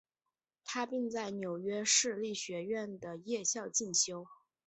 [0.65, 4.25] 他并在纽约市立学院的夜校进修。